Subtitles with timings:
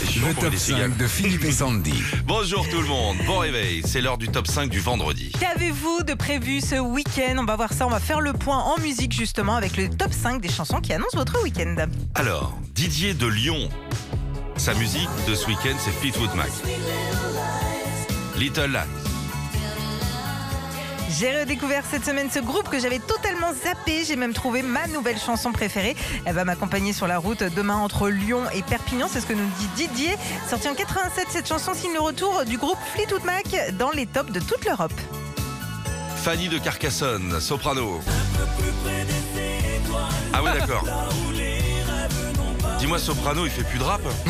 [0.00, 0.96] Le top les 5 cigales.
[0.96, 2.02] de Philippe et Sandy.
[2.24, 5.32] Bonjour tout le monde, bon réveil, c'est l'heure du top 5 du vendredi.
[5.40, 7.34] Qu'avez-vous de prévu ce week-end?
[7.38, 10.12] On va voir ça, on va faire le point en musique justement avec le top
[10.12, 11.74] 5 des chansons qui annoncent votre week-end.
[12.14, 13.68] Alors, Didier de Lyon.
[14.56, 16.50] Sa musique de ce week-end, c'est Fleetwood Mac.
[18.36, 19.07] Little Lies.
[21.10, 24.04] J'ai redécouvert cette semaine ce groupe que j'avais totalement zappé.
[24.04, 25.96] J'ai même trouvé ma nouvelle chanson préférée.
[26.26, 29.08] Elle va m'accompagner sur la route demain entre Lyon et Perpignan.
[29.10, 30.16] C'est ce que nous dit Didier.
[30.48, 33.46] Sortie en 87, cette chanson signe le retour du groupe Fleetwood Mac
[33.78, 34.92] dans les tops de toute l'Europe.
[36.16, 38.00] Fanny de Carcassonne, soprano.
[40.32, 40.84] Ah ouais d'accord.
[42.78, 44.00] Dis-moi soprano, il fait plus de rap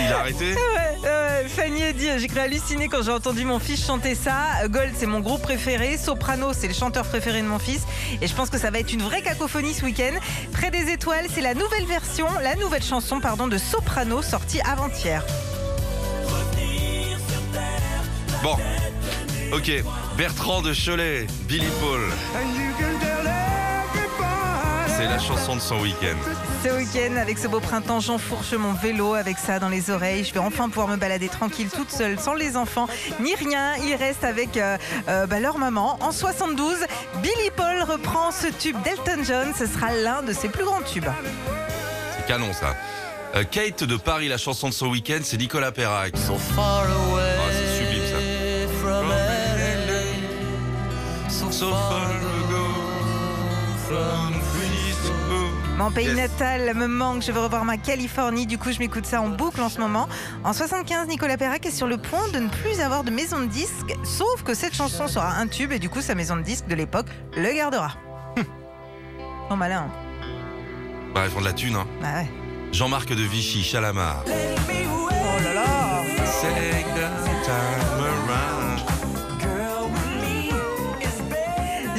[0.00, 1.46] Il a arrêté Ouais, ouais,
[1.96, 4.66] dit, j'ai cru halluciner quand j'ai entendu mon fils chanter ça.
[4.68, 5.96] Gold, c'est mon groupe préféré.
[5.96, 7.82] Soprano, c'est le chanteur préféré de mon fils.
[8.20, 10.12] Et je pense que ça va être une vraie cacophonie ce week-end.
[10.52, 15.24] Près des étoiles, c'est la nouvelle version, la nouvelle chanson, pardon, de Soprano, sortie avant-hier.
[18.42, 18.56] Bon.
[19.52, 19.70] Ok,
[20.16, 22.00] Bertrand de Cholet, Billy Paul.
[24.96, 26.16] C'est la chanson de son week-end.
[26.64, 30.24] Ce week-end, avec ce beau printemps, j'enfourche mon vélo avec ça dans les oreilles.
[30.24, 32.86] Je vais enfin pouvoir me balader tranquille, toute seule, sans les enfants,
[33.20, 33.74] ni rien.
[33.76, 35.98] Ils restent avec euh, euh, bah, leur maman.
[36.00, 36.76] En 72,
[37.22, 39.52] Billy Paul reprend ce tube d'Elton John.
[39.58, 41.04] Ce sera l'un de ses plus grands tubes.
[42.16, 42.74] C'est canon ça.
[43.34, 46.16] Euh, Kate de Paris, la chanson de son week-end, c'est Nicolas Perrac.
[46.16, 48.16] So far away c'est sublime, ça.
[48.80, 50.06] from LA.
[51.28, 52.08] So, So far far
[55.76, 56.16] Mon pays Yes.
[56.16, 59.60] natal me manque, je veux revoir ma Californie, du coup je m'écoute ça en boucle
[59.60, 60.08] en ce moment.
[60.42, 63.46] En 75, Nicolas Perrac est sur le point de ne plus avoir de maison de
[63.46, 66.66] disque, sauf que cette chanson sera un tube et du coup sa maison de disque
[66.66, 67.92] de l'époque le gardera.
[69.50, 69.86] Bon malin.
[71.14, 71.86] Bah, ils font de la thune, hein.
[72.02, 72.26] bah ouais.
[72.72, 74.24] Jean-Marc de Vichy, Chalamar.
[74.26, 75.08] Oh
[75.44, 76.02] là là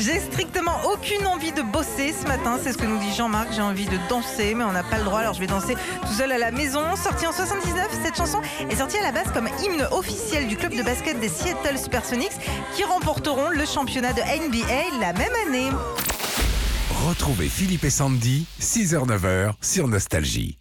[0.07, 3.50] J'ai strictement aucune envie de bosser ce matin, c'est ce que nous dit Jean-Marc.
[3.51, 6.13] J'ai envie de danser, mais on n'a pas le droit, alors je vais danser tout
[6.13, 6.95] seul à la maison.
[6.95, 10.73] Sortie en 79, cette chanson est sortie à la base comme hymne officiel du club
[10.73, 12.40] de basket des Seattle Supersonics
[12.73, 15.72] qui remporteront le championnat de NBA la même année.
[17.06, 20.57] Retrouvez Philippe et Sandy, 6h-9h sur Nostalgie.